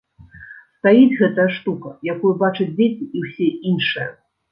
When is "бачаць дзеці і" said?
2.45-3.21